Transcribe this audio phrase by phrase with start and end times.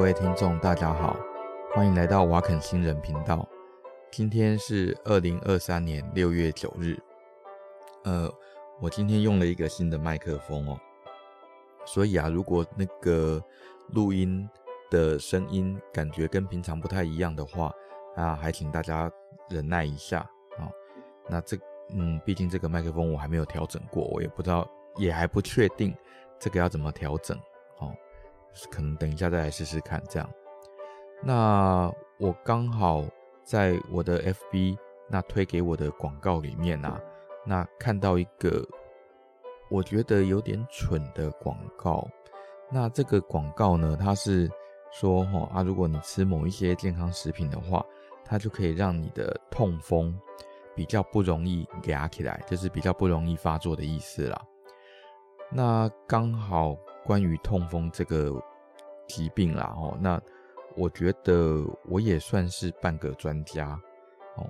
[0.00, 1.14] 各位听众，大家好，
[1.74, 3.46] 欢迎来到瓦肯新人频道。
[4.10, 6.98] 今天是二零二三年六月九日。
[8.04, 8.26] 呃，
[8.80, 10.80] 我今天用了一个新的麦克风哦，
[11.84, 13.44] 所以啊，如果那个
[13.90, 14.48] 录音
[14.90, 17.70] 的声音感觉跟平常不太一样的话，
[18.16, 19.12] 啊，还请大家
[19.50, 20.20] 忍耐一下
[20.56, 20.64] 啊。
[21.28, 21.58] 那这，
[21.90, 25.94] 嗯，毕竟这个麦克风我还没有调整过，我也不知道，也还不确定
[26.38, 27.38] 这个要怎么调整。
[28.70, 30.28] 可能等一下再来试试看，这样。
[31.22, 33.04] 那我刚好
[33.44, 34.76] 在我的 FB
[35.08, 37.00] 那推给我的广告里面啊，
[37.44, 38.66] 那看到一个
[39.70, 42.06] 我觉得有点蠢的广告。
[42.70, 44.50] 那这个广告呢，它是
[44.92, 47.84] 说哈啊，如果你吃某一些健康食品的话，
[48.24, 50.18] 它就可以让你的痛风
[50.74, 54.40] 比较不容易压起来，就是比较不容易发作的意思啦。
[55.50, 56.76] 那刚好。
[57.04, 58.32] 关于痛风这个
[59.08, 60.20] 疾病啦，哦，那
[60.76, 63.78] 我觉得我也算是半个专家，
[64.36, 64.46] 哦，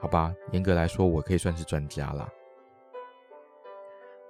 [0.00, 2.28] 好吧，严格来说，我可以算是专家啦。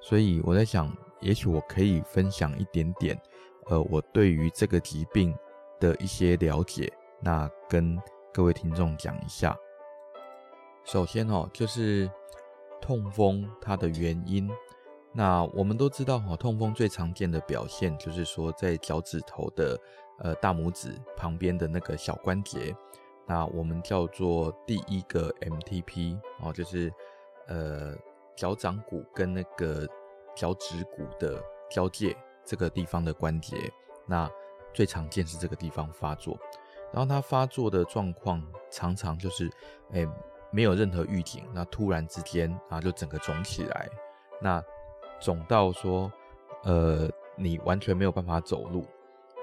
[0.01, 3.19] 所以我在想，也许我可以分享一点点，
[3.67, 5.35] 呃，我对于这个疾病
[5.81, 7.99] 的一些了解，那跟
[8.33, 9.57] 各位听众讲一下。
[10.85, 12.09] 首先哦，就是
[12.81, 14.49] 痛风它的原因。
[15.19, 19.81] 那我们都知道哈，痛风最常见的表现就是说，在脚趾头的
[20.19, 22.77] 呃大拇指旁边的那个小关节，
[23.27, 26.93] 那我们叫做第一个 MTP 哦，就是
[27.47, 27.97] 呃
[28.37, 29.89] 脚掌骨跟那个
[30.35, 33.57] 脚趾骨的交界这个地方的关节，
[34.07, 34.31] 那
[34.75, 36.39] 最常见是这个地方发作，
[36.93, 39.51] 然后它发作的状况常常就是
[39.93, 40.07] 诶
[40.51, 43.89] 没有任何预警，那突然之间啊就整个肿起来，
[44.43, 44.63] 那。
[45.21, 46.11] 肿到说，
[46.65, 48.85] 呃，你完全没有办法走路，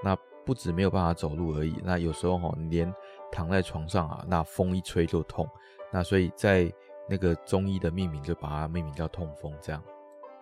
[0.02, 2.92] 那不止没有办法走路而已，那有时候哈，你连
[3.32, 5.48] 躺在床上啊，那风一吹就痛，
[5.90, 6.72] 那所以在
[7.08, 9.82] 那个中医的命名就把它命名叫痛风这样。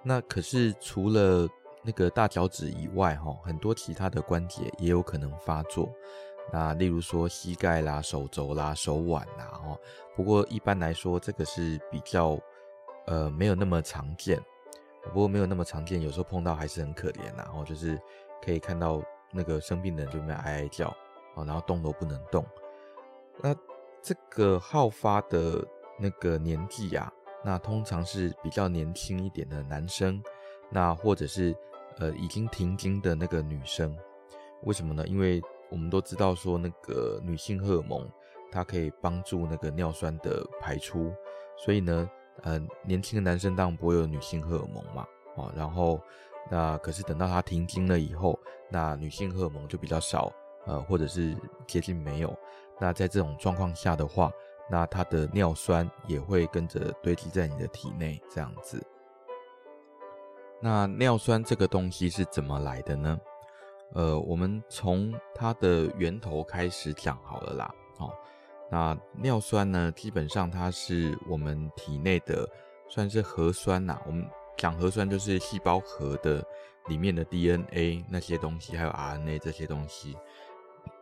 [0.03, 1.49] 那可是除了
[1.83, 5.89] 那个大脚趾以外哈，很多其他的关节也有可能发作，
[6.53, 9.79] 那例如说膝盖啦、手肘啦、手腕啦，哦，
[10.17, 12.39] 不过一般来说这个是比较
[13.07, 14.41] 呃没有那么常见。
[15.05, 17.43] 不过没有那么常见，有时候碰到还是很可怜呐。
[17.45, 18.01] 然后就是
[18.43, 19.03] 可以看到
[19.33, 20.89] 那个生病的人就在哀哀叫
[21.35, 22.45] 啊，然后动都不能动。
[23.41, 23.55] 那
[24.01, 25.67] 这个好发的
[25.99, 27.13] 那个年纪啊，
[27.45, 30.23] 那通常是比较年轻一点的男生，
[30.71, 31.55] 那或者是
[31.99, 33.97] 呃已经停经的那个女生。
[34.63, 35.07] 为什么呢？
[35.07, 38.09] 因为我们都知道说那个女性荷尔蒙
[38.51, 41.13] 它可以帮助那个尿酸的排出，
[41.57, 42.09] 所以呢。
[42.43, 45.07] 呃，年轻的男生当然不会有女性荷尔蒙嘛，
[45.37, 46.01] 啊，然后
[46.51, 48.39] 那可是等到他停经了以后，
[48.69, 50.33] 那女性荷尔蒙就比较少，
[50.67, 52.37] 呃，或者是接近没有。
[52.81, 54.33] 那在这种状况下的话，
[54.69, 58.85] 那他的尿酸也会跟着堆积在你的体内，这样子。
[60.61, 63.21] 那尿酸这个东西是怎么来的呢？
[63.95, 68.13] 呃，我们从它的源头开始讲好了啦，好。
[68.73, 69.93] 那尿酸呢？
[69.93, 72.49] 基本上它是我们体内的
[72.89, 74.01] 算是核酸呐。
[74.07, 76.43] 我们讲核酸就是细胞核的
[76.87, 80.17] 里面的 DNA 那些东西，还有 RNA 这些东西。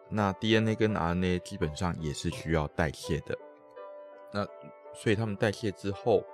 [0.08, 3.38] 那 DNA 跟 RNA 基本上也是需要代谢的。
[4.32, 4.44] 那
[4.92, 6.24] 所以它们代谢之后，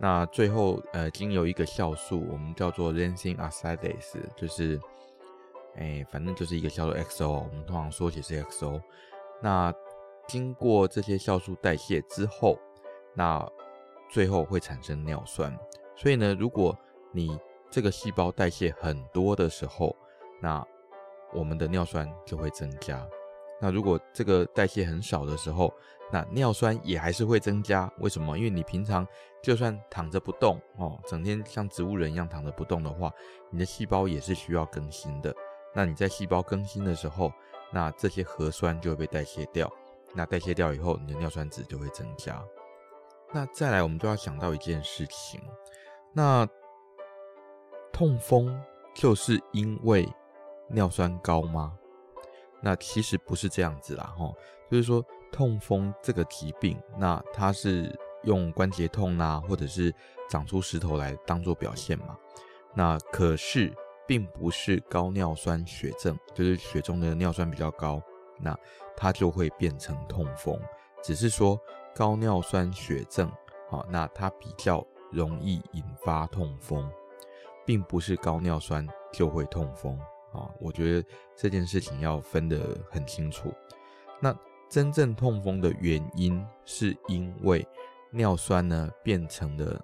[0.00, 4.80] 那最后呃经由一个酵素，我们叫做 lysine oxidase，就是
[5.76, 8.82] 哎反正就是一个叫做 XO，我们通常缩写是 XO。
[9.40, 9.72] 那
[10.26, 12.58] 经过这些酵素代谢之后，
[13.14, 13.46] 那
[14.10, 15.56] 最后会产生尿酸。
[15.96, 16.76] 所以呢，如果
[17.12, 17.38] 你
[17.70, 19.94] 这个细胞代谢很多的时候，
[20.40, 20.64] 那
[21.32, 23.06] 我们的尿酸就会增加。
[23.60, 25.72] 那如果这个代谢很少的时候，
[26.10, 27.90] 那尿酸也还是会增加。
[28.00, 28.36] 为什么？
[28.36, 29.06] 因为你平常
[29.42, 33.12] 就算躺着不动哦，整天像植物人一样躺着不动的话，
[33.50, 35.34] 你的细胞也是需要更新的。
[35.74, 37.32] 那你在细胞更新的时候，
[37.70, 39.72] 那这些核酸就会被代谢掉。
[40.14, 42.42] 那代谢掉以后，你的尿酸值就会增加。
[43.32, 45.40] 那再来，我们就要想到一件事情，
[46.12, 46.46] 那
[47.92, 48.62] 痛风
[48.94, 50.06] 就是因为
[50.68, 51.76] 尿酸高吗？
[52.60, 54.34] 那其实不是这样子啦，齁，
[54.70, 57.90] 就是说痛风这个疾病，那它是
[58.24, 59.92] 用关节痛啊，或者是
[60.28, 62.16] 长出石头来当做表现嘛。
[62.74, 63.74] 那可是
[64.06, 68.00] 并不是高尿酸血症，就是血中的尿酸比较高。
[68.42, 68.58] 那
[68.96, 70.60] 它就会变成痛风，
[71.02, 71.58] 只是说
[71.94, 73.30] 高尿酸血症，
[73.70, 76.90] 好，那它比较容易引发痛风，
[77.64, 79.98] 并不是高尿酸就会痛风，
[80.32, 83.52] 啊，我觉得这件事情要分得很清楚。
[84.20, 84.36] 那
[84.68, 87.66] 真正痛风的原因，是因为
[88.10, 89.80] 尿酸呢变成了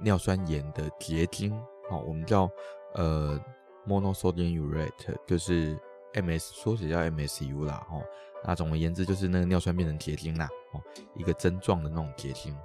[0.00, 1.52] 尿酸盐的结晶，
[1.88, 2.50] 好，我们叫
[2.94, 3.40] 呃
[3.86, 5.78] monosodium urate，就是
[6.14, 8.02] MS 缩写叫 MSU 啦，哦，
[8.44, 10.80] 那总而言之就是那个尿酸变成结晶啦，哦，
[11.14, 12.56] 一个针状的那种结晶。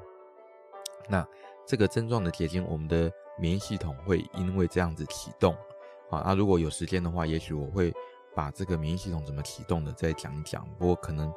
[1.07, 1.25] 那
[1.65, 5.55] 这个针状的结晶，我们的免疫系统会因为这样子启动。
[6.09, 7.94] 啊，那如果有时间的话，也许我会
[8.35, 10.65] 把这个免疫系统怎么启动的再讲一讲。
[10.77, 11.33] 不过可能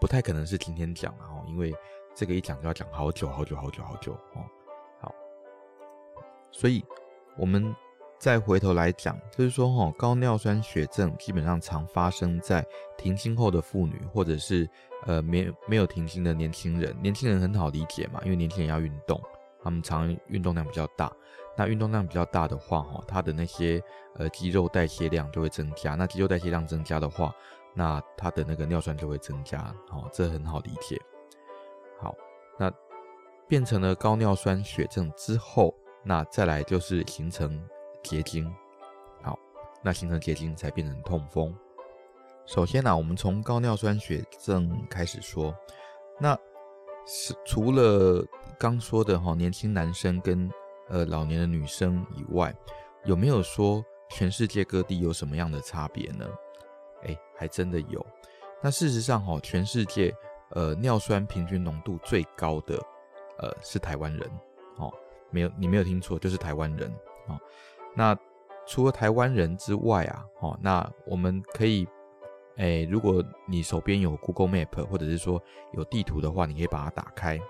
[0.00, 1.74] 不太可能是今天讲了哦，因为
[2.14, 4.44] 这个一讲就要讲好久好久好久好久哦。
[5.00, 5.14] 好，
[6.50, 6.82] 所以
[7.36, 7.74] 我们
[8.20, 12.62] 再回头来讲，就是说哈，高尿酸血症基本上常发生在
[12.98, 14.68] 停经后的妇女，或者是
[15.06, 16.94] 呃没没有停经的年轻人。
[17.00, 19.18] 年轻人很好理解嘛，因为年轻人要运动，
[19.64, 21.10] 他们常运动量比较大。
[21.56, 23.82] 那运动量比较大的话，哈，他的那些
[24.16, 25.94] 呃肌肉代谢量就会增加。
[25.94, 27.34] 那肌肉代谢量增加的话，
[27.74, 31.00] 那他的那个尿酸就会增加，哦，这很好理解。
[31.98, 32.14] 好，
[32.58, 32.70] 那
[33.48, 35.74] 变成了高尿酸血症之后，
[36.04, 37.58] 那再来就是形成
[38.02, 38.52] 结晶。
[39.22, 39.38] 好，
[39.82, 41.54] 那形成结晶才变成痛风。
[42.46, 45.54] 首先呢，我们从高尿酸血症开始说。
[46.18, 46.36] 那
[47.06, 48.24] 是除了
[48.58, 50.50] 刚说的哈，年轻男生跟
[50.88, 52.54] 呃，老年的女生以外，
[53.04, 56.28] 有没有说全世界各地有什么样的差别呢？
[57.04, 58.04] 哎，还真的有。
[58.60, 60.14] 那事实上，哈，全世界
[60.50, 62.76] 呃尿酸平均浓度最高的
[63.38, 64.30] 呃是台湾人，
[64.76, 64.92] 哦，
[65.30, 66.92] 没有，你没有听错，就是台湾人，
[67.28, 67.40] 哦。
[67.94, 68.16] 那
[68.66, 71.86] 除了台湾人之外啊，哦，那我们可以，
[72.56, 75.42] 哎，如果你手边有 Google Map 或者是说
[75.72, 77.40] 有地图的话，你可以把它打开。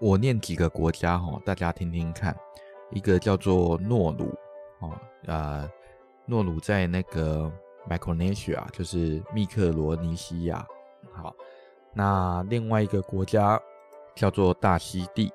[0.00, 2.36] 我念几个国家哈，大家听听看。
[2.92, 4.36] 一个叫做诺鲁，
[4.80, 5.70] 哦，呃，
[6.26, 7.52] 诺鲁在那个
[7.88, 10.66] Micronesia，就是密克罗尼西亚。
[11.12, 11.34] 好，
[11.92, 13.60] 那另外一个国家
[14.14, 15.32] 叫做大溪地，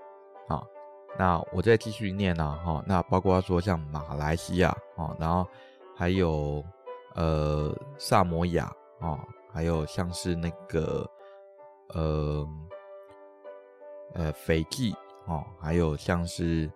[1.18, 5.48] 那我再继续念啊，哈，那包括说像马来西亚，啊，然后
[5.96, 6.64] 还有
[7.16, 9.20] 呃萨摩亚，啊，
[9.52, 11.10] 还有像是那个
[11.90, 12.48] 呃。
[14.14, 14.96] 呃，斐济
[15.28, 16.72] 啊，还有像是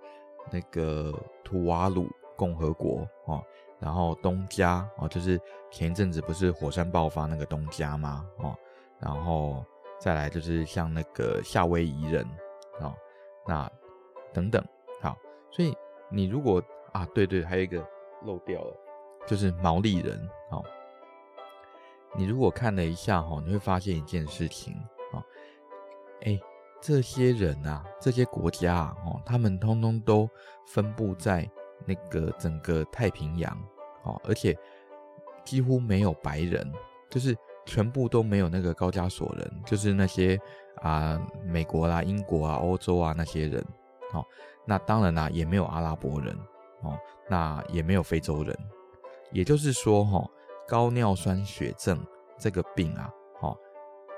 [0.52, 2.06] 那个图瓦鲁
[2.36, 3.42] 共和国啊，
[3.80, 5.40] 然后东加啊，就是
[5.72, 8.26] 前一阵子不是火山爆发那个东加吗？
[8.40, 8.54] 哦，
[9.00, 9.64] 然后
[10.02, 12.26] 再来就是像那个夏威夷人
[12.82, 12.94] 啊，
[13.48, 13.72] 那
[14.34, 14.64] 等等，
[15.02, 15.18] 好，
[15.52, 15.74] 所以
[16.10, 17.86] 你如果啊，对对，还有一个
[18.24, 18.76] 漏掉了，
[19.28, 20.18] 就是毛利人
[20.52, 20.64] 哦，
[22.16, 24.74] 你如果看了一下哈，你会发现一件事情
[25.14, 25.24] 啊，
[26.24, 26.40] 哎。
[26.82, 30.30] 这些人啊，这些国家啊，哦，他们通通都
[30.66, 31.46] 分布在
[31.86, 33.54] 那个整个太平洋，
[34.04, 34.58] 哦，而且
[35.44, 36.72] 几乎没有白人，
[37.10, 37.36] 就是
[37.66, 40.40] 全部都没有那个高加索人，就是那些
[40.78, 43.62] 啊美国啦、英国啊、欧洲啊那些人，
[44.14, 44.26] 哦，
[44.66, 46.38] 那当然啦、也没有阿拉伯人，
[46.82, 46.98] 哦，
[47.28, 48.58] 那也没有非洲人，
[49.32, 50.26] 也就是说，哈，
[50.68, 52.06] 高尿酸血症
[52.38, 53.10] 这个病啊，
[53.42, 53.58] 哦，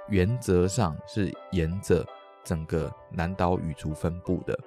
[0.10, 2.06] 原则上是沿着。
[2.44, 4.60] 整个南岛语族分布的，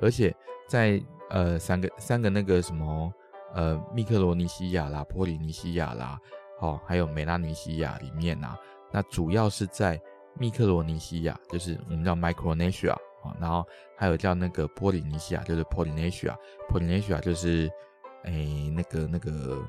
[0.00, 0.34] 而且
[0.66, 0.98] 在
[1.28, 3.12] 呃三个三个那个什么
[3.52, 6.18] 呃密克罗尼西亚啦、波利尼西亚啦，
[6.60, 8.58] 哦，还有美拉尼西亚里面啊，
[8.90, 10.00] 那主要是在
[10.38, 17.70] 密克罗尼西亚，就是我们叫 Micronesia 啊，然后还有叫那个波利尼西亚，就是 Polynesia，Polynesia 就是
[18.24, 19.62] 诶、那个那个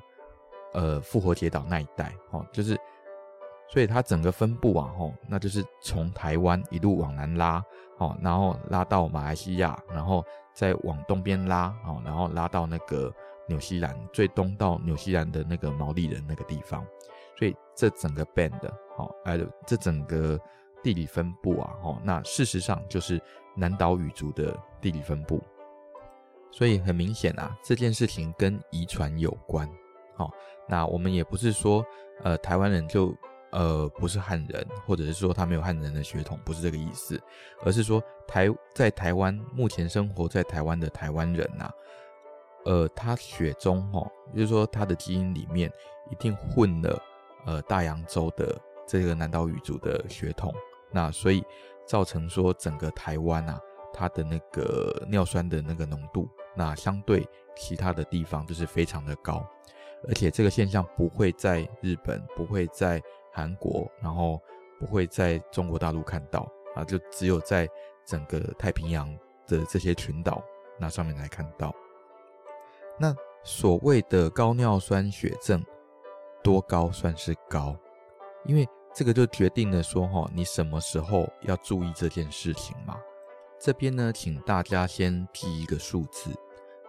[0.73, 2.77] 呃复活节岛那一带哦，就是。
[3.73, 7.63] 所以它整个分布啊，吼，那就是从台湾一路往南拉，
[7.99, 10.21] 哦，然后拉到马来西亚，然后
[10.53, 13.09] 再往东边拉，哦，然后拉到那个
[13.47, 16.85] 纽西兰，最东到纽西兰的那个毛利人那个地方。
[17.39, 18.59] 所以这整个 band，
[18.97, 20.37] 哦，哎，这整个
[20.83, 23.21] 地理分布啊，哦，那事实上就是
[23.55, 25.41] 南岛语族的地理分布。
[26.51, 29.69] 所以很明显啊，这件事情跟遗传有关。
[30.15, 30.29] 好，
[30.67, 31.85] 那我们也不是说，
[32.23, 33.15] 呃，台湾人就。
[33.53, 37.21] 呃，不是汉人，或者是说他没有汉人的血统，不是这个意思，
[37.65, 41.69] 而是说台在台湾目前生活在台湾的台湾人呐、
[42.63, 45.69] 呃，他血中哦，就是说他的基因里面
[46.09, 46.97] 一定混了
[47.45, 50.55] 呃大洋洲的这个南岛语族的血统，
[50.89, 51.43] 那所以
[51.91, 53.59] 造成说整个台湾啊，
[53.93, 59.45] 它的那个尿酸的那个浓度，那相对其他的地方就是非常的高，
[60.07, 63.01] 而且这个现象不会在日本，不会在。
[63.33, 64.37] 韩国，然后
[64.77, 66.45] 不会在中国大陆看到
[66.75, 67.65] 啊，就只有在
[68.05, 69.07] 整个太平洋
[69.47, 70.43] 的这些群岛
[70.77, 71.73] 那上面来看到。
[72.99, 75.63] 那所谓的高尿酸血症
[76.43, 77.73] 多高算是高？
[78.43, 82.99] 因为这个就决定了说哈，你什么时候要注意这件事情嘛。
[83.59, 86.31] 这边呢，请大家先记一个数字，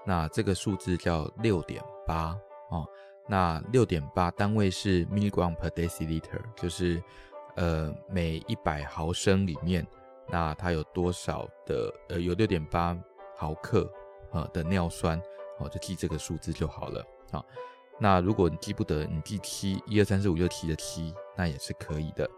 [0.04, 2.36] 那这个数字叫六点八
[2.70, 2.86] 哦。
[3.28, 7.00] 那六点八单位是 milligram per deciliter，就是
[7.54, 9.86] 呃每一百毫升里面，
[10.28, 12.98] 那它有多少的呃有六点八
[13.36, 13.88] 毫克
[14.32, 15.20] 啊的尿酸，
[15.58, 17.44] 哦就记这个数字就好了啊。
[17.98, 22.28] 那如果你记不得，你记七一二三四五六七的七，那也是可以的。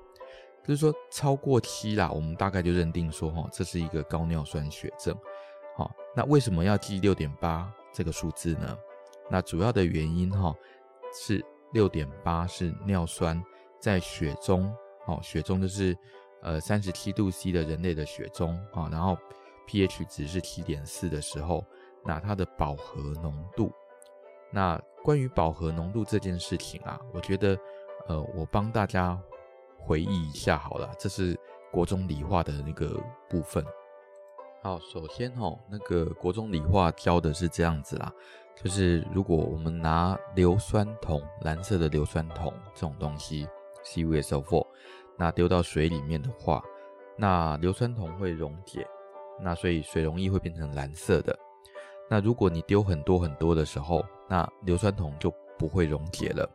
[0.66, 5.16] 就是说超过七啦，我们大概就认定说哈这是一个高尿酸血症。
[5.76, 8.78] 好，那为什么要记六点八这个数字呢？
[9.30, 10.54] 那主要的原因哈。
[11.16, 13.40] 是六点八是尿酸
[13.78, 14.74] 在血中，
[15.06, 15.96] 哦，血中就是
[16.42, 19.16] 呃三十七度 C 的人类的血中啊，然后
[19.68, 21.64] pH 值是七点四的时候，
[22.04, 23.72] 那它的饱和浓度。
[24.54, 27.58] 那关于饱和浓度这件事情啊，我觉得
[28.06, 29.20] 呃我帮大家
[29.76, 31.36] 回忆一下好了，这是
[31.72, 32.96] 国中理化的那个
[33.28, 33.64] 部分。
[34.62, 38.12] 好，首先哦，那个国中理化教的是这样子啦。
[38.54, 43.48] 就是如果我们拿硫酸铜，蓝色的硫酸铜这种东西
[43.84, 44.66] ，CuSO4，
[45.18, 46.62] 那丢到水里面的话，
[47.18, 48.86] 那硫酸铜会溶解，
[49.40, 51.36] 那所以水溶液会变成蓝色的。
[52.08, 56.48] 那如果你丢很多很多的时候，那硫酸铜就不会溶解了。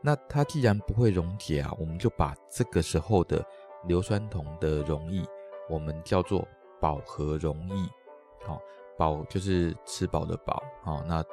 [0.00, 3.44] 那它既然不会溶解啊，我们就把这个时候的
[3.86, 5.22] 硫酸铜的溶液，
[5.68, 6.46] 我们叫做
[6.80, 7.88] 饱和溶液，
[8.44, 8.60] 好。
[8.98, 11.24] 饱就是吃饱的饱，好，那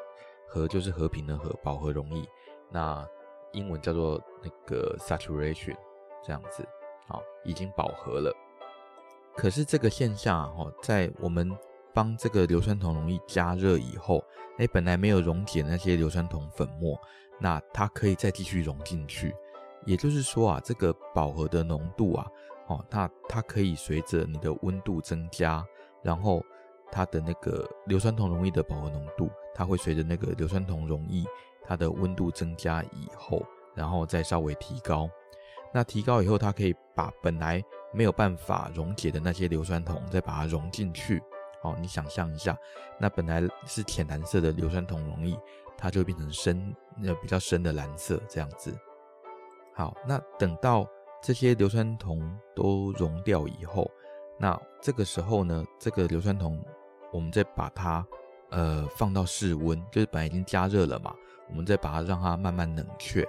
[0.48, 2.26] 和就是和平的和，饱和溶液，
[2.72, 3.06] 那
[3.52, 5.76] 英文叫做那个 saturation，
[6.24, 6.66] 这样子，
[7.10, 8.34] 好，已经饱和了。
[9.36, 11.52] 可是这个现象哈，在我们
[11.94, 14.24] 帮这个硫酸铜溶液加热以后，
[14.58, 17.00] 哎，本来没有溶解那些硫酸铜粉末，
[17.40, 19.34] 那它可以再继续溶进去。
[19.86, 22.28] 也就是说啊，这个饱和的浓度啊，
[22.68, 25.66] 哦，那它可以随着你的温度增加，
[26.04, 26.44] 然后。
[26.90, 31.26] 它的那个硫酸铜溶液的饱和浓度，它会随着那个硫酸铜溶液
[31.66, 35.10] 它的温度增加以后，然后再稍微提高。
[35.74, 37.62] 那提高以后，它可以把本来
[37.94, 41.22] 没有办法溶解的那些硫酸铜再把它溶进去。
[41.64, 42.58] 哦，你想象一下，
[43.00, 45.38] 那本来是浅蓝色的硫酸铜溶液，
[45.78, 48.78] 它就变成深，那比较深的蓝色这样子。
[49.74, 50.88] 好，那等到
[51.22, 53.90] 这些硫酸铜都溶掉以后，
[54.40, 56.64] 那这个时候呢，这个硫酸铜。
[57.14, 58.06] 我们再把它，
[58.50, 61.16] 呃，放到室温，就是本来已经加热了嘛，
[61.50, 63.26] 我们再把它让它慢慢冷却。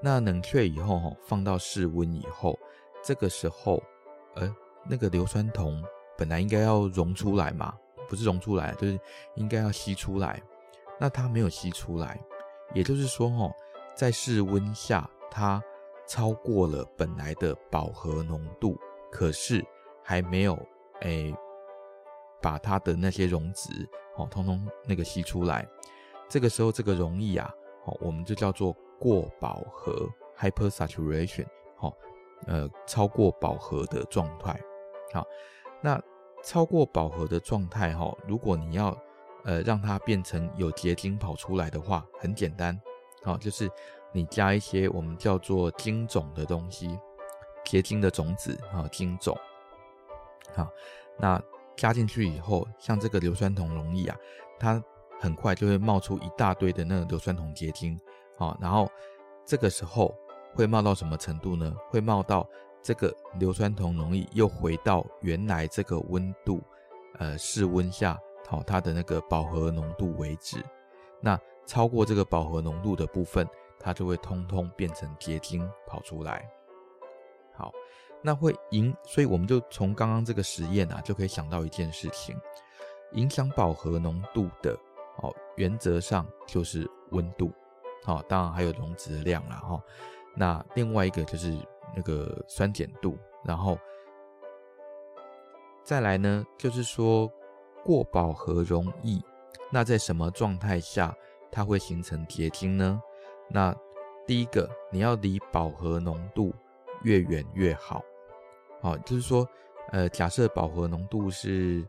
[0.00, 2.56] 那冷却以后，哈，放到室温以后，
[3.02, 3.82] 这个时候，
[4.36, 4.54] 呃，
[4.88, 5.82] 那个硫酸铜
[6.18, 7.74] 本来应该要溶出来嘛，
[8.08, 9.00] 不是溶出来，就是
[9.36, 10.42] 应该要吸出来。
[10.98, 12.20] 那它没有吸出来，
[12.74, 13.50] 也就是说，哈，
[13.94, 15.62] 在室温下，它
[16.06, 18.76] 超过了本来的饱和浓度，
[19.10, 19.64] 可是
[20.02, 20.58] 还没有，
[21.00, 21.34] 诶。
[22.40, 23.68] 把它的那些溶质，
[24.16, 25.68] 哦，通通那个吸出来。
[26.28, 27.52] 这个时候，这个溶液啊，
[27.84, 30.08] 哦，我们就叫做过饱和
[30.38, 31.46] （hypersaturation），
[31.80, 31.92] 哦，
[32.46, 34.56] 呃，超过饱和的状态。
[35.12, 35.26] 好，
[35.80, 36.00] 那
[36.42, 38.96] 超过饱和的状态，哈，如果你要
[39.44, 42.80] 呃让它变成有结晶跑出来的话，很简单，
[43.22, 43.70] 好，就是
[44.12, 46.98] 你加一些我们叫做晶种的东西，
[47.64, 49.36] 结晶的种子啊，晶种。
[50.54, 50.68] 好，
[51.18, 51.42] 那。
[51.76, 54.16] 加进去以后，像这个硫酸铜溶液啊，
[54.58, 54.82] 它
[55.20, 57.96] 很快就会冒出一大堆的那个硫酸铜结晶，
[58.36, 58.90] 好，然后
[59.46, 60.12] 这个时候
[60.56, 61.72] 会冒到什么程度呢？
[61.88, 62.44] 会冒到
[62.88, 66.62] 这个硫酸铜溶液又回到原来这个温度，
[67.18, 70.64] 呃，室温下，好，它的那个饱和浓度为止。
[71.20, 73.46] 那超过这个饱和浓度的部分，
[73.78, 76.50] 它就会通通变成结晶跑出来。
[77.52, 77.70] 好。
[78.22, 82.34] 那会影，所以我们就从刚刚这个实验啊，就可以想到一件事情：
[83.12, 84.72] 影响饱和浓度的
[85.18, 87.52] 哦，原则上就是温度，
[88.02, 89.78] 好，当然还有溶质量啦哈。
[90.34, 91.54] 那另外一个就是
[91.94, 93.78] 那个酸碱度，然后
[95.82, 97.30] 再来呢，就是说
[97.84, 99.20] 过饱和溶液，
[99.70, 101.14] 那在什么状态下
[101.50, 103.00] 它会形成结晶呢？
[103.48, 103.74] 那
[104.26, 106.54] 第一个，你要离饱和浓度
[107.02, 108.02] 越远越好。
[108.80, 109.48] 好，就是说，
[109.90, 111.86] 呃，假设饱和浓度是，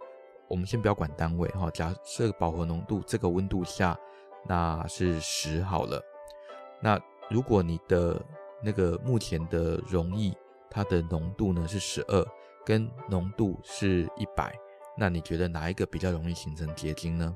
[0.47, 1.69] 我们先不要管单位哈。
[1.71, 3.99] 假设饱和浓度这个温度下，
[4.45, 6.01] 那是十好了。
[6.81, 6.97] 那
[7.29, 8.19] 如果你的
[8.61, 10.35] 那个目前的溶液，
[10.69, 12.25] 它的浓度呢是十二，
[12.65, 14.53] 跟浓度是一百，
[14.97, 17.35] 那你觉得哪一个比较容易形成结晶呢？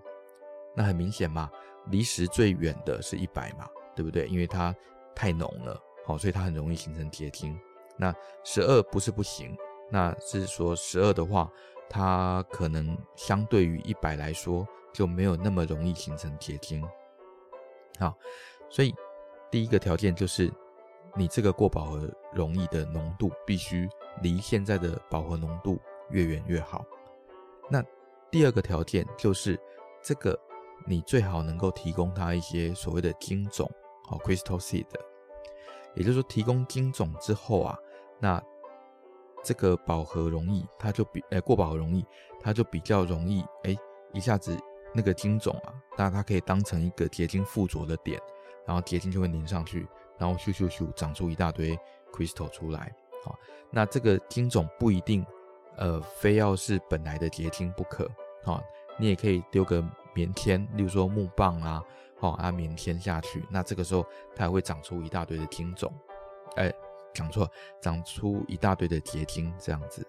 [0.76, 1.50] 那很明显嘛，
[1.88, 4.28] 离十最远的是一百嘛，对不对？
[4.28, 4.76] 因为它
[5.16, 7.58] 太浓了，好，所以它很容易形成结晶。
[7.96, 8.14] 那
[8.44, 9.56] 十二不是不行，
[9.92, 11.50] 那是说十二的话，
[11.88, 16.84] 它可能相对于一百来说就没有那么容易形成结晶。
[18.00, 18.18] 好，
[18.70, 18.94] 所以
[19.52, 20.52] 第一个条件就是
[21.16, 23.88] 你这个过饱和溶液的浓度必须
[24.22, 25.80] 离现在的饱和浓度
[26.10, 26.84] 越远越好。
[27.70, 27.84] 那
[28.32, 29.60] 第二个条件就是
[30.02, 30.40] 这个
[30.86, 33.70] 你最好能够提供它一些所谓的晶种，
[34.06, 34.86] 好，crystal seed，
[35.96, 37.78] 也就是说提供晶种之后啊，
[38.20, 38.42] 那
[39.44, 42.06] 这个饱和溶液它就比呃过饱和溶液
[42.40, 43.76] 它就比较容易哎
[44.12, 44.58] 一下子。
[44.96, 48.22] 那个晶种啊，那它可以当成一个结晶附着的点，
[48.64, 49.88] 然后结晶就会粘上去，
[50.24, 51.78] 然后咻咻咻长出一大堆
[52.14, 52.96] crystal 出来。
[53.26, 53.38] 好，
[53.70, 55.26] 那这个晶种不一定，
[55.76, 58.10] 呃，非要是本来的结晶不可。
[58.42, 58.64] 好，
[58.98, 61.84] 你也可以丢个棉签，例如说木棒啊，
[62.18, 65.92] 好，啊棉签下去，那这个时候它也会长出一大堆的晶种。
[66.56, 66.74] 哎，
[67.14, 67.46] 讲错，
[67.82, 70.08] 长出一大堆的结晶这样子。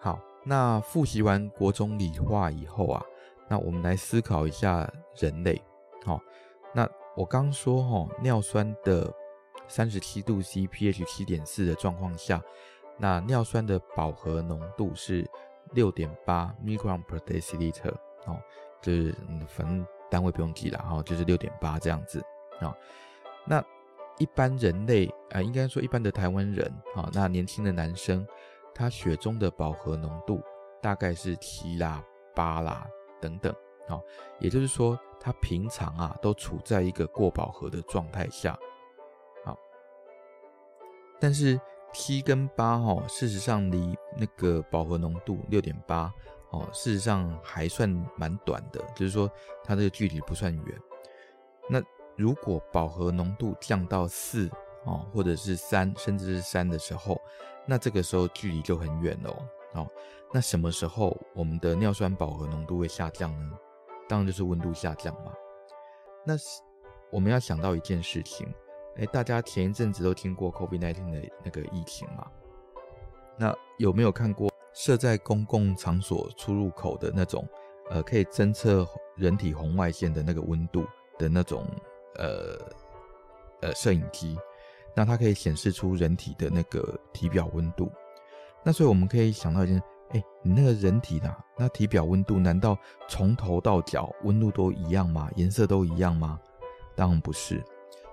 [0.00, 3.00] 好，那复习完国中理化以后啊。
[3.48, 5.58] 那我们来思考一下人类，
[6.04, 6.20] 好，
[7.18, 9.12] 我刚说哈，尿酸的
[9.66, 12.40] 三十七度 C，pH 七点四的状况下，
[12.96, 15.28] 那尿酸的饱和浓度是
[15.72, 17.92] 六点八 microgram per deciliter
[18.26, 18.40] 哦，
[18.80, 19.12] 就是
[19.48, 22.22] 反正单位不用记了哈，就是六点八这样子
[22.60, 22.72] 啊。
[23.44, 23.60] 那
[24.18, 28.24] 一般人类啊，应该说一般的台湾人啊，那年轻的男生，
[28.72, 30.40] 他血中的饱和浓度
[30.80, 32.00] 大概是七啦
[32.32, 32.86] 八啦。
[33.20, 33.52] 等等，
[33.88, 34.02] 好，
[34.38, 38.58] 也就是说，它平常啊都处在一个过饱和的状态下，
[39.44, 39.56] 好，
[41.18, 41.58] 但是
[41.92, 46.12] 七跟八哈，事实上离那个饱和浓度六点八
[46.50, 49.30] 哦，事实上还算蛮短的，就是说
[49.64, 50.80] 它这个距离不算远。
[51.68, 51.82] 那
[52.14, 54.50] 如果饱和浓度降到四
[54.84, 57.18] 哦，或者是三，甚至是三的时候，
[57.64, 59.36] 那这个时候距离就很远了哦。
[59.72, 59.88] 好，
[60.32, 63.58] 那什么时候我们的尿酸饱和浓度会下降呢？
[64.08, 65.32] 当然就是温度下降嘛。
[66.24, 66.34] 那
[67.10, 68.52] 我们要想到一件事情，
[68.96, 72.26] 哎，大家前一阵子都听过 COVID-19 的那个疫情嘛？
[73.38, 77.48] 那有没有看过设在公共场所出入口的那种，
[77.90, 80.84] 呃，可以侦测人体红外线的那个温度
[81.18, 81.64] 的那种，
[82.16, 82.58] 呃，
[83.60, 84.36] 呃，摄影机？
[84.94, 87.90] 那它可以显示出人体的那个体表温度。
[88.64, 92.76] 那所以我们可以想到一件，哎，你那个人体的那体表温度，难道
[93.08, 95.30] 从头到脚温度都一样吗？
[95.36, 96.38] 颜色都一样吗？
[96.96, 97.62] 当然不是。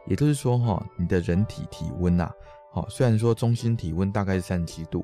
[0.06, 2.32] 也就是说，哈，你的人体体温呐，
[2.72, 5.04] 好，虽然说中心体温大概是三十七度，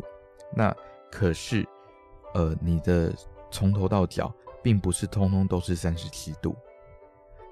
[0.55, 0.71] 那
[1.09, 1.67] 可是，
[2.35, 3.11] 呃，你的
[3.49, 6.55] 从头到脚并不是通通都是三十七度，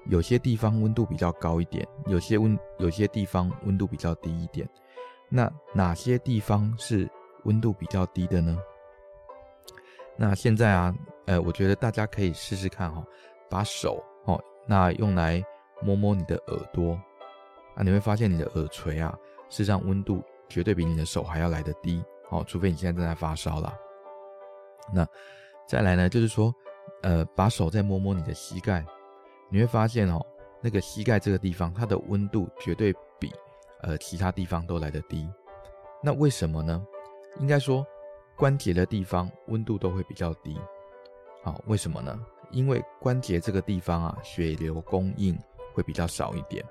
[0.06, 4.68] 有些地方温度比较高一点，有些温有些地方温度比较低一点。
[5.28, 7.10] 那哪些地方是
[7.44, 8.56] 温度比较低的呢？
[10.22, 13.02] 那现在啊，呃，我觉得大家可以试试看哈，
[13.48, 15.42] 把手哦，那用来
[15.80, 16.92] 摸摸你的耳朵
[17.74, 23.74] 啊，你会发现你的耳垂啊，事实上温度绝对比你的手还要来得低哦，除非你现在正在发烧啦。
[24.92, 25.08] 那
[25.66, 26.54] 再来呢，就是说，
[27.00, 28.84] 呃，把手再摸摸你的膝盖，
[29.48, 30.20] 你会发现哦，
[30.60, 33.32] 那个膝盖这个地方，它的温度绝对比
[33.80, 35.26] 呃其他地方都来得低。
[36.02, 36.84] 那为什么呢？
[37.38, 37.86] 应该说，
[38.40, 40.58] 关节的地方温度都会比较低。
[41.42, 42.18] 好，为什么呢？
[42.50, 45.38] 因为关节这个地方啊，血流供应
[45.74, 46.64] 会比较少一点。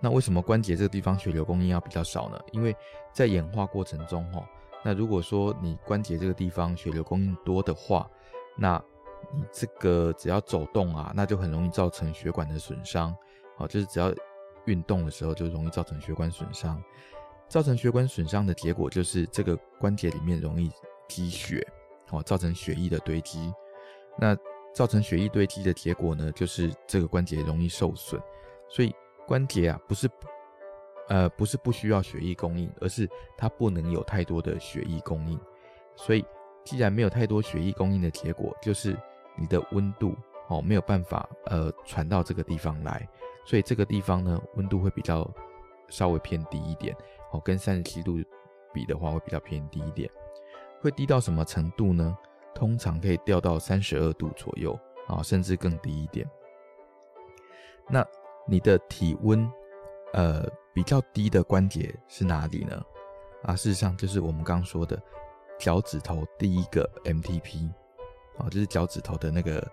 [0.00, 2.40] 那为什么关节这个地方血流供应要比较少呢？
[2.52, 2.74] 因为
[3.12, 4.42] 在演化过程中，哈，
[4.82, 8.10] 那如果说你关节这个地方血流供应多的话，
[8.56, 8.82] 那
[9.30, 13.14] 你这个只要走动啊，那就很容易造成血管的损伤。
[13.58, 14.10] 好，就是只要
[14.64, 16.82] 运动的时候，就容易造成血管损伤。
[17.46, 20.70] 造成血管损伤的结果就是这个关节里面容易
[21.08, 21.66] 积血，
[22.10, 23.52] 哦，造成血液的堆积。
[24.18, 24.36] 那
[24.72, 28.20] 造成血液堆积的结果呢，就是这个关节容易受损。
[28.68, 28.94] 所以
[29.26, 30.08] 关节啊，不是，
[31.08, 35.38] 呃，不是不需要血液供应，而是它不能有太多的血液供应。
[35.96, 36.24] 所以
[36.64, 38.96] 既然没有太多血液供应的结果，就是
[39.36, 40.14] 你的温度
[40.48, 43.08] 哦没有办法呃传到这个地方来，
[43.44, 45.28] 所以这个地方呢温度会比较
[45.88, 46.96] 稍微偏低一点。
[47.32, 48.16] 哦，跟三十七度
[48.72, 50.10] 比的话，会比较偏低一点。
[50.84, 52.14] 会低到什么程度呢？
[52.54, 56.28] 通常可以掉到三十二度左右啊，甚至更低一点。
[57.88, 58.06] 那
[58.46, 59.50] 你的体温，
[60.12, 62.84] 呃，比较低的关节是哪里呢？
[63.44, 65.02] 啊，事实上就是我们刚刚说的
[65.58, 67.66] 脚趾头第一个 MTP，
[68.36, 69.72] 啊，就是脚趾头的那个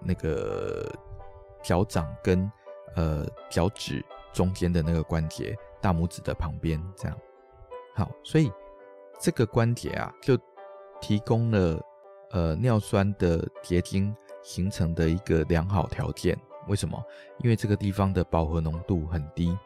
[0.00, 0.88] 那个
[1.60, 2.50] 脚掌跟
[2.94, 4.00] 呃脚趾
[4.32, 7.18] 中间的那个关节，大拇指的旁边这样。
[7.96, 8.50] 好，所以
[9.18, 10.38] 这个关节啊，就
[11.00, 11.80] 提供了
[12.30, 16.38] 呃尿酸的结晶形成的一个良好条件。
[16.68, 17.00] 为什么？
[17.38, 19.56] 因为这个地方的饱和浓度很低，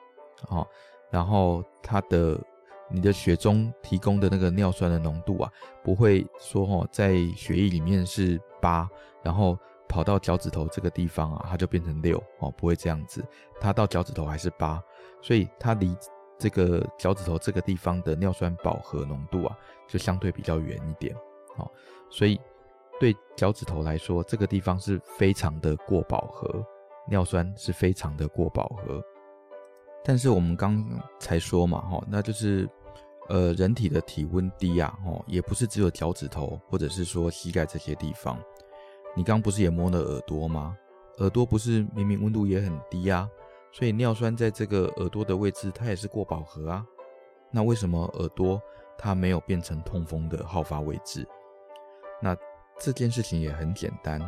[0.49, 0.67] 哦，
[1.11, 2.39] 然后它的
[2.91, 5.51] 你的血中提供的那个尿酸的浓度啊，
[5.83, 8.87] 不会说哦，在血液里面是八，
[9.23, 9.59] 然后
[9.89, 13.25] 跑到脚趾头这个地方啊，它就变成六哦，不会这样子，
[13.59, 14.83] 它到脚趾头还是八，
[15.23, 15.97] 所以它离
[16.41, 21.15] 这个脚趾头这个地方的尿酸饱和浓度啊，就相对比较远一点，
[21.59, 21.71] 哦，
[22.11, 22.41] 所以
[22.99, 26.65] 对脚趾头来说，这个地方是非常的过饱和。
[27.09, 29.03] 尿酸是非常的过饱和，
[30.05, 30.85] 但是我们刚
[31.19, 32.69] 才说嘛，哈，那就是，
[33.29, 38.39] 呃，人体的体温低啊，哦，也不是只有脚趾头或者是说膝盖这些地方。
[39.17, 40.77] 你刚不是也摸了耳朵吗？
[41.19, 43.29] 耳朵不是明明温度也很低啊，
[43.73, 46.87] 所以尿酸在这个耳朵的位置它也是过饱和啊。
[47.51, 48.61] 那为什么耳朵
[48.99, 51.27] 它没有变成痛风的好发位置？
[52.23, 52.37] 那
[52.79, 54.21] 这件事情也很简单，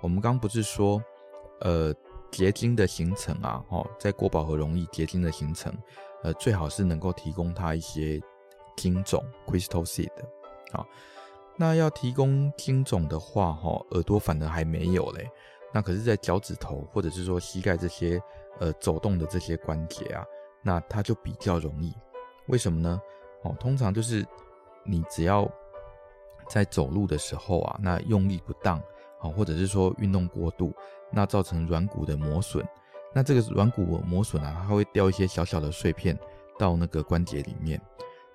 [0.00, 1.02] 我们刚不是说，
[1.60, 1.94] 呃。
[2.32, 5.76] 结晶的形成啊，哦，在过饱和容易结晶的形成，
[6.22, 8.20] 呃，最好是能够提供它一些
[8.76, 10.12] 晶种 （crystal seed）。
[10.70, 10.86] 好，
[11.56, 15.28] 那要提供晶种的话，哈，耳朵反而还没有嘞。
[15.72, 18.20] 那可是，在脚趾头或者是说膝盖这些
[18.58, 20.24] 呃走动的这些关节啊，
[20.62, 21.92] 那它就比较容易。
[22.46, 23.00] 为什么呢？
[23.42, 24.26] 哦，通常就是
[24.84, 25.50] 你只要
[26.48, 28.82] 在走路的时候啊，那用力不当。
[29.22, 30.72] 啊，或者是说运动过度，
[31.12, 32.66] 那造成软骨的磨损，
[33.12, 36.18] 那这个软骨磨损啊，它会掉一些小小的碎片
[36.58, 37.78] 到那个关节里面。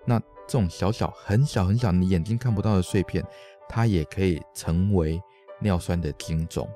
[0.05, 3.25] 那这种小小、很小、很小，你眼睛看不到的碎片，
[3.67, 5.19] 它也可以成为
[5.59, 6.69] 尿酸的晶种。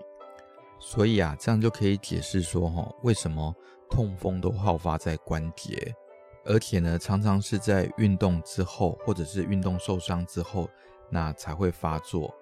[0.80, 3.54] 所以啊，这样就可以解释说，哈，为什么
[3.90, 5.94] 痛风都好发在关节，
[6.46, 10.70] 而且呢，常常是在运动之后，或者是运动受伤之后，
[11.10, 12.34] 那才会发作。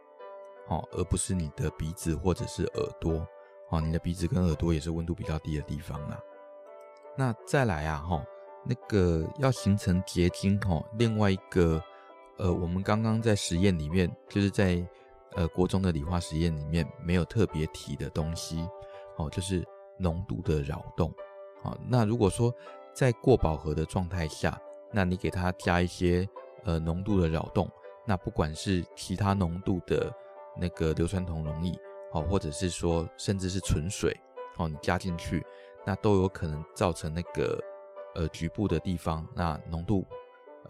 [0.69, 3.25] 哦，而不是你的鼻子或者是耳朵，
[3.69, 6.19] 哦，你的鼻子跟耳朵也是温度比较低的地方啦。
[7.15, 8.23] 那再来啊，哈，
[8.65, 11.81] 那个要形成结晶，哈，另外一个，
[12.37, 14.85] 呃，我们刚刚在实验里面，就是在
[15.37, 18.67] 呃国中的理化实验里面没有特别提的东西，
[19.15, 19.65] 哦，就是
[19.97, 21.09] 浓度的扰动，
[21.63, 22.53] 啊，那如果说
[22.93, 24.59] 在过饱和的状态下，
[24.91, 26.27] 那你给它加一些
[26.65, 27.71] 呃浓度的扰动，
[28.05, 30.13] 那不管是其他浓度的。
[30.59, 31.71] 那个硫酸铜溶液，
[32.13, 34.19] 哦，或者是说，甚至是纯水，
[34.57, 35.45] 哦，你加进去，
[35.85, 37.63] 那都有可能造成那个
[38.15, 40.03] 呃局部的地方，那浓度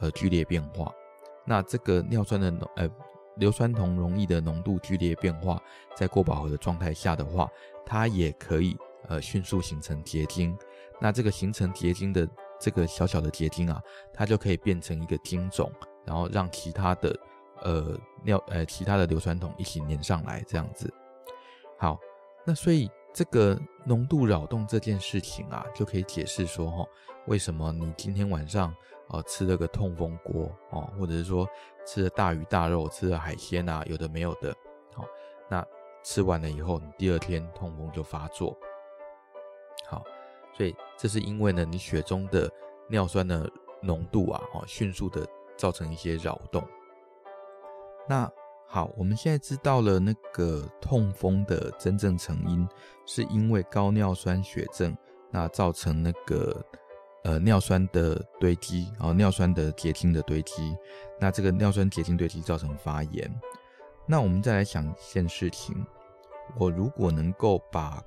[0.02, 0.94] 呃剧烈变化。
[1.46, 2.90] 那这个尿酸的浓呃
[3.40, 5.62] 硫酸铜溶液的浓度剧烈变化，
[5.96, 7.50] 在过饱和的状态下的话，
[7.86, 10.58] 它也可以呃迅速形成结晶。
[11.00, 12.28] 那这个形成结晶的
[12.60, 13.82] 这个小小的结晶啊，
[14.14, 15.72] 它就可以变成一个晶种，
[16.06, 17.18] 然后让其他的。
[17.64, 20.94] 呃，尿呃，其他的硫酸铜一起粘上来，这样子。
[21.76, 22.00] 好，
[22.46, 26.86] 那所以这个浓度扰动这件事情啊，就可以解释说哈，
[27.26, 28.72] 为什么你今天晚上
[29.10, 31.48] 呃吃了个痛风锅哦，或者是说
[31.86, 34.56] 吃了大鱼大肉，吃了海鲜啊，有的没有的，
[34.94, 35.06] 好，
[35.50, 35.66] 那
[36.04, 38.58] 吃完了以后，你第二天痛风就发作。
[39.86, 40.04] 好，
[40.54, 42.52] 所以这是因为呢，你血中的
[42.90, 43.50] 尿酸的
[43.82, 46.64] 浓度啊，哦，迅速的造成一些扰动。
[48.08, 48.30] 那
[48.70, 52.68] 好，我们现在知道了那个痛风的真正成因，
[53.06, 54.96] 是因为高尿酸血症，
[55.32, 56.62] 那造成那个
[57.28, 60.74] 呃尿酸的堆积，然后尿酸的结晶的堆积，
[61.20, 63.30] 那这个尿酸结晶堆积造成发炎。
[64.06, 65.86] 那我们再来想一件事情，
[66.58, 68.02] 我如果能够把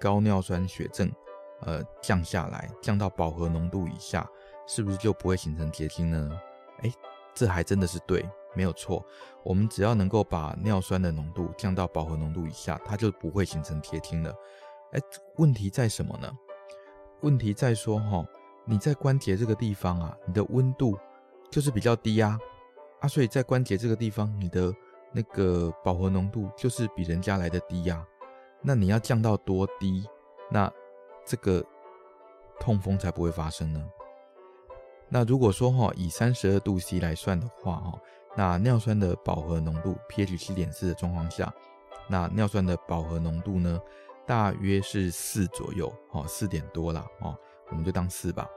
[0.00, 1.12] 高尿酸血症
[1.60, 4.26] 呃降下来，降到饱和浓度以下，
[4.66, 6.30] 是不是就不会形成结晶呢？
[6.80, 6.90] 哎，
[7.34, 8.26] 这还真的是对。
[8.56, 9.04] 没有错，
[9.42, 14.32] 我们只要能够把尿酸的浓度降到饱和浓度以下，它就不会形成结晶了。
[14.92, 15.00] 哎，
[15.36, 16.32] 问题在什么呢？
[17.20, 18.24] 问题在说哈，
[18.64, 20.98] 你在关节这个地方啊，你的温度
[21.50, 22.38] 就是比较低呀，
[23.00, 24.74] 啊，所以在关节这个地方，你的
[25.12, 28.04] 那个饱和浓度就是比人家来的低呀。
[28.62, 30.06] 那你要降到多低，
[30.50, 30.72] 那
[31.24, 31.64] 这个
[32.58, 33.84] 痛风才不会发生呢？
[35.08, 37.98] 那如果说哈，以三十二度 C 来算的话哈。
[38.36, 41.54] 那尿酸的饱和浓度 pH 七点四的状况下，
[42.08, 43.80] 那尿酸的饱和浓度呢，
[44.26, 47.38] 大约是四左右，哦，四点多了，哦，
[47.70, 48.48] 我们就当四吧。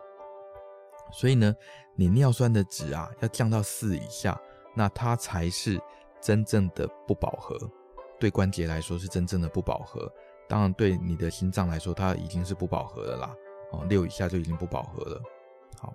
[1.11, 1.55] 所以呢，
[1.95, 4.39] 你尿酸的值啊，要降到四以下，
[4.75, 5.81] 那它才是
[6.19, 7.57] 真正的不饱和，
[8.19, 10.11] 对关节来说是真正的不饱和。
[10.49, 13.35] 当然对你的心脏来说，它已经是不饱和了啦。
[13.71, 15.21] 哦，六以下就已经不饱和了。
[15.77, 15.93] 好，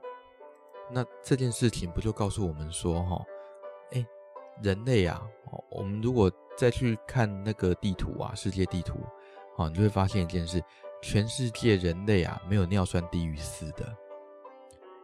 [0.90, 3.24] 那这件事情不就告诉我们说，哈，
[3.92, 4.06] 哎，
[4.62, 5.22] 人类啊，
[5.70, 8.98] 我们如果再去看那个地图啊，世界地图，
[9.56, 10.62] 哦，你就会发现一件事，
[11.02, 13.94] 全世界人类啊，没有尿酸低于四的。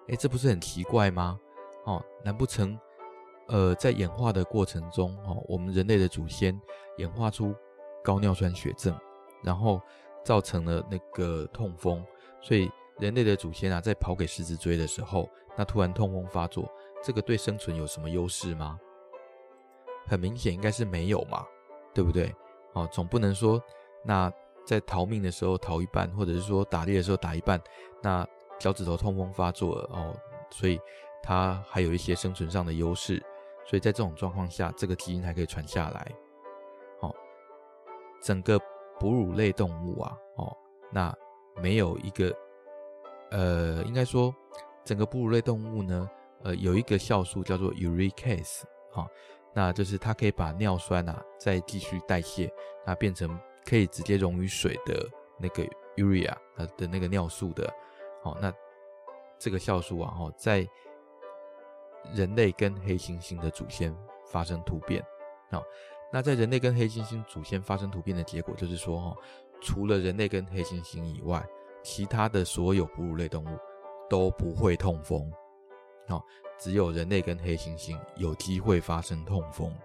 [0.08, 1.38] 哎，这不是很奇怪吗？
[1.84, 2.78] 哦，难不成，
[3.48, 6.58] 呃，在演化的过程中，哦，我们人类的祖先
[6.96, 7.54] 演化出
[8.02, 8.98] 高尿酸血症，
[9.42, 9.82] 然后
[10.24, 12.02] 造成了那个痛风。
[12.40, 16.70] 所以人类的祖先啊，在跑给狮子追的时候，那突然痛风发作，
[17.02, 18.78] 这个对生存有什么优势吗？
[20.06, 21.44] 很明显应该是没有嘛，
[21.92, 22.34] 对不对？
[22.72, 23.62] 哦，总不能说
[24.04, 24.32] 那
[24.68, 27.58] 在逃命的时候逃一半，或者是说打猎的时候打一半，
[28.02, 28.26] 那
[28.58, 30.14] 脚趾头痛风发作了哦，
[30.50, 30.78] 所以
[31.22, 33.18] 它还有一些生存上的优势，
[33.64, 36.12] 所以在这种状况下，这个基因还可以传下来。
[37.00, 37.14] 哦，
[38.22, 38.60] 整个
[39.00, 40.56] 哺乳类动物啊，哦，
[40.92, 41.12] 那。
[41.60, 42.32] 没有一个，
[43.32, 44.32] 呃，应该说，
[44.84, 46.08] 整个哺乳类动物呢，
[46.44, 49.10] 呃，有一个酵素叫做 uricase，哈、哦，
[49.52, 52.48] 那就是它可以把尿酸啊再继续代谢，
[52.86, 53.36] 那变成
[53.68, 55.06] 可以直接溶于水的
[55.38, 55.62] 那个
[55.96, 57.70] urea 呃的那个尿素的，
[58.22, 58.52] 好、哦，那
[59.38, 60.66] 这个酵素啊，哈、哦，在
[62.14, 63.94] 人类跟黑猩猩的祖先
[64.26, 65.04] 发生突变，
[65.50, 65.64] 好、哦，
[66.12, 69.16] 那在人类跟黑猩猩祖先发生突变的结果就是说，哦。
[69.60, 71.44] 除了人类跟黑猩猩以外，
[71.82, 73.58] 其他的所有哺乳类动物
[74.08, 75.28] 都不会痛风。
[76.06, 76.24] 好，
[76.60, 79.76] 只有人类跟黑猩猩有机会发生痛风。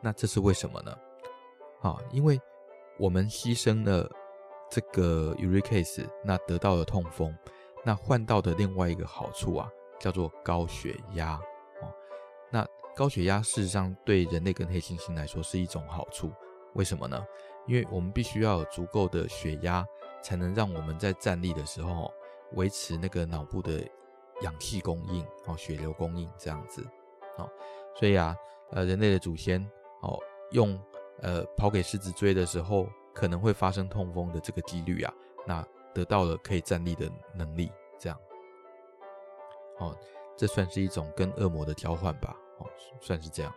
[0.00, 0.96] 那这是为什么呢？
[1.86, 2.40] 啊，因为
[2.98, 4.10] 我们牺牲了
[4.70, 7.34] 这个 uricase，那得到了痛风，
[7.84, 11.34] 那换到的另外一个好处啊，叫做高血压。
[11.80, 11.92] 哦，
[12.50, 16.32] 那高血压事实上对人类跟黑猩猩来说是一种好处。
[16.74, 17.24] 为什么呢？
[17.66, 19.86] 因为我们必须要有足够的血压，
[20.22, 22.12] 才能让我们在站立的时候
[22.52, 23.82] 维持那个脑部的
[24.42, 26.86] 氧气供应哦，血流供应这样子
[27.38, 27.48] 哦。
[27.94, 28.36] 所以啊，
[28.72, 29.62] 呃，人类的祖先
[30.02, 30.18] 哦，
[30.50, 30.78] 用
[31.22, 35.12] 呃跑给狮子追的时候可能会发生痛风的这个几率啊，
[35.46, 38.18] 那得到了可以站立的能力，这样
[39.78, 39.96] 哦，
[40.36, 42.36] 这算是一种跟恶魔的交换吧？
[42.58, 42.66] 哦，
[43.00, 43.52] 算是这样。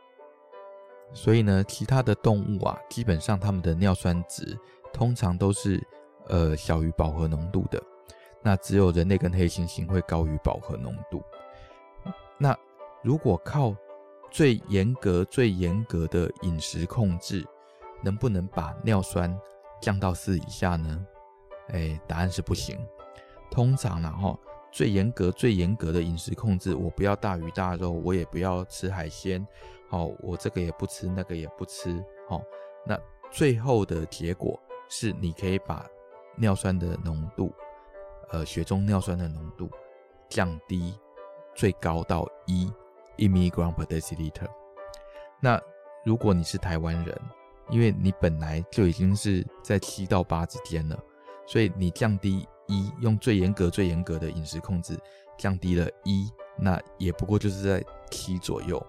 [1.11, 4.57] 所以呢，其他的动物啊，基本上它们的尿酸值
[4.93, 5.81] 通常都是
[6.27, 7.81] 呃小于饱和浓度的。
[8.41, 11.21] 那只有人类跟黑猩猩会高于饱和浓度。
[12.37, 12.57] 那
[13.03, 13.75] 如果靠
[14.31, 17.45] 最严格、最严格的饮食控制，
[18.03, 19.35] 能不能把尿酸
[19.81, 21.05] 降到四以下呢？
[21.69, 22.77] 哎，答案是不行。
[23.51, 24.37] 通常呢，哈，
[24.71, 29.45] 最严格、最严格的饮食控制，我不要大鱼大肉，我也不要吃海鲜。
[29.87, 32.03] 好，我这个也不吃，那个也不吃。
[32.27, 32.41] 好，
[32.85, 32.97] 那
[33.31, 35.85] 最后的结果是，你可以把
[36.35, 37.51] 尿酸的浓度，
[38.29, 39.69] 呃，血中尿酸的浓度
[40.29, 40.93] 降低
[41.55, 42.71] 最高到一
[43.19, 44.47] 一 m i g r a m per deciliter。
[45.41, 45.61] 那
[46.05, 47.21] 如果你是台湾人，
[47.69, 50.97] 因为你本来就已经是在七到八之间了，
[51.45, 54.97] 所以你降低一，用最严格、最严格的饮食控制
[55.37, 58.83] 降低了一，那也不过就是在七左右。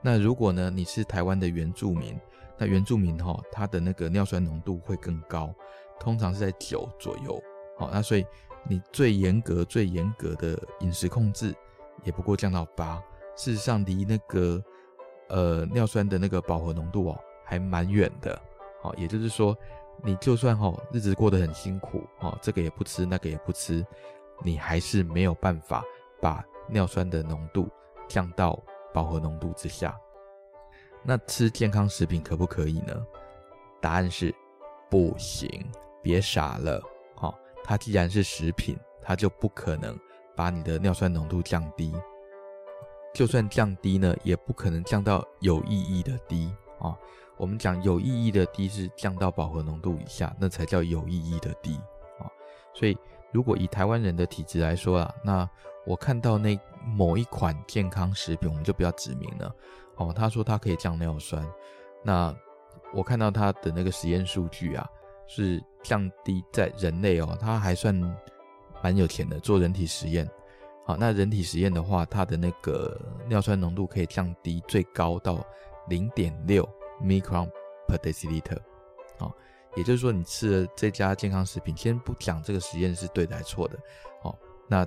[0.00, 2.18] 那如果呢，你是台湾的原住民，
[2.56, 5.52] 那原住民哈、哦，他的那个尿酸浓度会更高，
[5.98, 7.42] 通常是在九左右。
[7.76, 8.24] 好，那所以
[8.68, 11.54] 你最严格、最严格的饮食控制，
[12.04, 13.02] 也不过降到八。
[13.38, 14.62] 事实上，离那个
[15.28, 18.38] 呃尿酸的那个饱和浓度哦，还蛮远的。
[18.82, 19.56] 好，也就是说，
[20.04, 23.86] 你就算哈、日子过得很辛苦，哦，这个也不吃，那个也不吃，
[24.42, 25.82] 你还是没有办法
[26.20, 27.66] 把尿酸的浓度
[28.06, 28.62] 降到。
[28.90, 29.94] 饱和浓度之下，
[31.04, 33.06] 那吃健康食品可不可以呢？
[33.82, 34.34] 答案是
[34.90, 35.70] 不行，
[36.02, 36.82] 别傻了。
[37.14, 39.96] 好、哦，它既然是食品，它就不可能
[40.34, 41.94] 把你的尿酸浓度降低。
[43.14, 46.96] 就算降低呢，也不可能降到有意义的低啊、
[47.36, 51.74] 我们讲有意义的低是降到饱和浓度以下，那才叫有意义的低
[52.18, 52.26] 啊、
[52.74, 52.96] 所以。
[53.30, 55.46] 如果以台湾人的体质来说啊，那
[55.84, 59.54] 我看到那某一款健康食品，我们就不要指名了。
[59.96, 61.46] 哦，他说它可以降尿酸，
[62.02, 62.34] 那
[62.94, 64.88] 我看到他的那个实验数据啊，
[65.26, 67.94] 是降低在人类哦，他还算
[68.82, 70.26] 蛮有钱的，做人体实验。
[70.88, 72.98] 好，那人体实验的话，它的那个
[73.28, 75.44] 尿酸浓度可以降低最高到
[75.86, 76.66] 零点六
[77.02, 77.46] micron
[77.86, 78.58] per deciliter。
[79.18, 79.30] 好。
[79.76, 83.78] 也就是说，你吃了这家健康食品，先不讲这个实验是对的还是错的，
[84.22, 84.34] 哦，
[84.66, 84.84] 那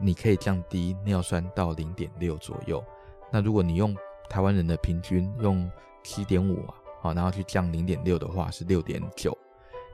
[0.00, 2.82] 你可以降低尿酸到零点六左右。
[3.30, 3.94] 那如果你用
[4.30, 5.70] 台湾人的平均用
[6.02, 9.36] 七点五啊，好，然后去降零点六的话是六点九，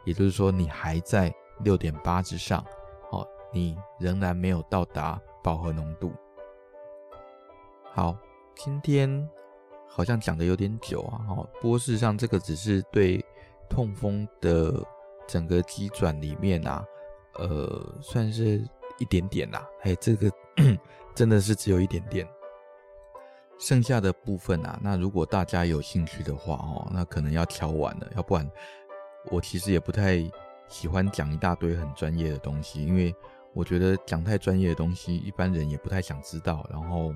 [0.05, 2.64] 也就是说你还在六点八之上，
[3.52, 6.12] 你仍然没有到达饱和浓度。
[7.92, 8.16] 好，
[8.54, 9.28] 今天
[9.88, 13.24] 好像讲的有点久啊，哈，不过事实上这个只是对
[13.68, 14.82] 痛风的
[15.26, 16.84] 整个机转里面啊，
[17.34, 18.64] 呃，算是
[18.98, 20.30] 一点点啦，哎，这个
[21.14, 22.28] 真的是只有一点点。
[23.58, 28.50] 剩下的部分啊，那如果大家有兴趣的话哦，那可能要敲完了，要不然
[29.30, 30.18] 我其实也不太
[30.66, 33.14] 喜欢讲一大堆很专业的东西，因为
[33.52, 36.64] 我觉得讲太专业的东西，一般人也不太想知道。
[36.70, 37.12] 然后，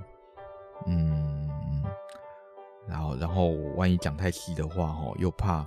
[0.86, 1.84] 嗯，
[2.88, 5.66] 然后，然后万一讲太细的话哦，又怕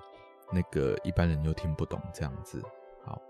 [0.52, 2.62] 那个一般人又听不懂这样子。
[3.06, 3.22] 好，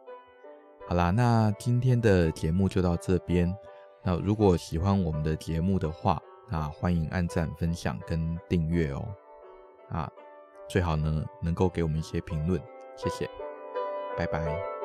[0.88, 3.56] 好啦，那今天的节目就到这边。
[4.04, 9.06] 那如果喜欢我们的节目的话，那欢迎按赞、分享跟订阅哦，
[9.90, 10.10] 啊，
[10.68, 12.62] 最好呢能够给我们一些评论，
[12.96, 13.30] 谢谢，
[14.18, 14.77] 拜拜。